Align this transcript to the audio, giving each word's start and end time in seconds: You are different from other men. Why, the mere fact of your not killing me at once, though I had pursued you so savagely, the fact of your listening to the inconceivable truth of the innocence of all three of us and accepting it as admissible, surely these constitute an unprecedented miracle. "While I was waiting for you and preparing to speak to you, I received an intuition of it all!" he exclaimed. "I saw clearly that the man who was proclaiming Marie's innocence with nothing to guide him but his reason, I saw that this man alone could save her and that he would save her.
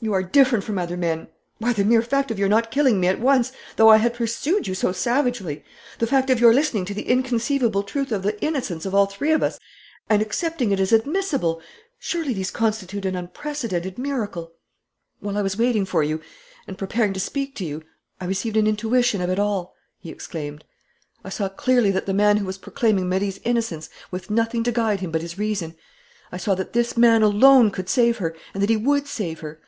You 0.00 0.12
are 0.12 0.22
different 0.22 0.64
from 0.66 0.76
other 0.78 0.98
men. 0.98 1.28
Why, 1.56 1.72
the 1.72 1.82
mere 1.82 2.02
fact 2.02 2.30
of 2.30 2.38
your 2.38 2.46
not 2.46 2.70
killing 2.70 3.00
me 3.00 3.06
at 3.08 3.20
once, 3.20 3.52
though 3.76 3.88
I 3.88 3.96
had 3.96 4.12
pursued 4.12 4.66
you 4.68 4.74
so 4.74 4.92
savagely, 4.92 5.64
the 5.98 6.06
fact 6.06 6.28
of 6.28 6.38
your 6.38 6.52
listening 6.52 6.84
to 6.84 6.92
the 6.92 7.08
inconceivable 7.08 7.82
truth 7.82 8.12
of 8.12 8.22
the 8.22 8.38
innocence 8.44 8.84
of 8.84 8.94
all 8.94 9.06
three 9.06 9.32
of 9.32 9.42
us 9.42 9.58
and 10.10 10.20
accepting 10.20 10.72
it 10.72 10.78
as 10.78 10.92
admissible, 10.92 11.62
surely 11.98 12.34
these 12.34 12.50
constitute 12.50 13.06
an 13.06 13.16
unprecedented 13.16 13.96
miracle. 13.96 14.52
"While 15.20 15.38
I 15.38 15.42
was 15.42 15.56
waiting 15.56 15.86
for 15.86 16.02
you 16.02 16.20
and 16.66 16.76
preparing 16.76 17.14
to 17.14 17.20
speak 17.20 17.54
to 17.54 17.64
you, 17.64 17.82
I 18.20 18.26
received 18.26 18.58
an 18.58 18.66
intuition 18.66 19.22
of 19.22 19.30
it 19.30 19.38
all!" 19.38 19.74
he 20.00 20.10
exclaimed. 20.10 20.64
"I 21.24 21.30
saw 21.30 21.48
clearly 21.48 21.90
that 21.92 22.04
the 22.04 22.12
man 22.12 22.36
who 22.36 22.44
was 22.44 22.58
proclaiming 22.58 23.08
Marie's 23.08 23.40
innocence 23.42 23.88
with 24.10 24.28
nothing 24.28 24.64
to 24.64 24.72
guide 24.72 25.00
him 25.00 25.10
but 25.10 25.22
his 25.22 25.38
reason, 25.38 25.74
I 26.30 26.36
saw 26.36 26.54
that 26.56 26.74
this 26.74 26.94
man 26.94 27.22
alone 27.22 27.70
could 27.70 27.88
save 27.88 28.18
her 28.18 28.36
and 28.52 28.62
that 28.62 28.68
he 28.68 28.76
would 28.76 29.06
save 29.08 29.40
her. 29.40 29.60